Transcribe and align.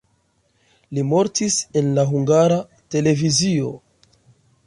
Li 0.97 1.03
mortis 1.09 1.57
en 1.81 1.91
la 1.99 2.07
Hungara 2.13 2.59
Televizio. 2.95 3.69